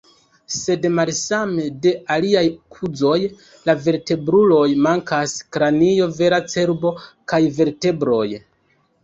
Sed 0.51 0.85
malsame 0.99 1.65
de 1.83 1.91
iliaj 2.15 2.43
kuzoj 2.77 3.17
la 3.71 3.75
vertebruloj, 3.89 4.65
mankas 4.87 5.37
kranio, 5.59 6.09
vera 6.19 6.41
cerbo, 6.57 6.95
kaj 7.35 7.43
vertebroj. 7.61 8.25